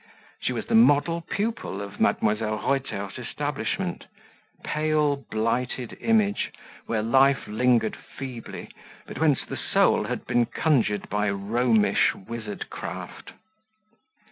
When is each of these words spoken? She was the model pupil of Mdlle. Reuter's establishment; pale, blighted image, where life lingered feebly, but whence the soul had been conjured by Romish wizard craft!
She 0.39 0.51
was 0.51 0.65
the 0.65 0.73
model 0.73 1.21
pupil 1.21 1.79
of 1.79 1.97
Mdlle. 1.99 2.63
Reuter's 2.67 3.19
establishment; 3.19 4.05
pale, 4.63 5.17
blighted 5.29 5.95
image, 6.01 6.51
where 6.87 7.03
life 7.03 7.45
lingered 7.45 7.95
feebly, 7.95 8.71
but 9.05 9.19
whence 9.19 9.43
the 9.45 9.57
soul 9.57 10.05
had 10.05 10.25
been 10.25 10.47
conjured 10.47 11.07
by 11.09 11.29
Romish 11.29 12.15
wizard 12.15 12.71
craft! 12.71 13.33